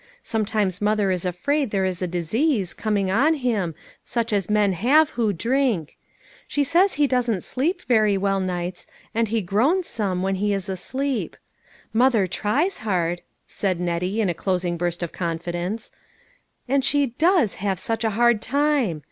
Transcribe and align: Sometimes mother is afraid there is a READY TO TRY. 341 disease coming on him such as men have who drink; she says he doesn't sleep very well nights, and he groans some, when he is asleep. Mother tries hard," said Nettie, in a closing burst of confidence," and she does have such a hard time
Sometimes 0.23 0.81
mother 0.81 1.11
is 1.11 1.25
afraid 1.25 1.69
there 1.69 1.85
is 1.85 2.01
a 2.01 2.05
READY 2.05 2.21
TO 2.23 2.23
TRY. 2.25 2.29
341 2.31 2.57
disease 2.57 2.73
coming 2.73 3.11
on 3.11 3.33
him 3.35 3.75
such 4.03 4.33
as 4.33 4.49
men 4.49 4.73
have 4.73 5.11
who 5.11 5.31
drink; 5.31 5.95
she 6.47 6.63
says 6.63 6.95
he 6.95 7.05
doesn't 7.05 7.43
sleep 7.43 7.83
very 7.83 8.17
well 8.17 8.39
nights, 8.39 8.87
and 9.13 9.27
he 9.27 9.43
groans 9.43 9.85
some, 9.85 10.23
when 10.23 10.33
he 10.41 10.53
is 10.53 10.67
asleep. 10.67 11.37
Mother 11.93 12.25
tries 12.25 12.79
hard," 12.79 13.21
said 13.45 13.79
Nettie, 13.79 14.19
in 14.21 14.27
a 14.29 14.33
closing 14.33 14.75
burst 14.75 15.03
of 15.03 15.11
confidence," 15.11 15.91
and 16.67 16.83
she 16.83 17.05
does 17.05 17.53
have 17.61 17.77
such 17.79 18.03
a 18.03 18.09
hard 18.17 18.41
time 18.41 18.99